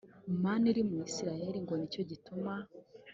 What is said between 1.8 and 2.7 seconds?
cyo gituma